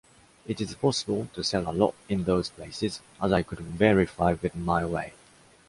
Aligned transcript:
It 0.47 0.59
is 0.59 0.73
possible 0.73 1.27
to 1.33 1.43
sell 1.43 1.69
a 1.69 1.69
lot 1.71 1.93
in 2.09 2.23
those 2.23 2.49
places, 2.49 3.01
as 3.21 3.31
I 3.31 3.43
could 3.43 3.59
verify 3.59 4.33
with 4.33 4.55
“My 4.55 4.83
Way”. 4.83 5.13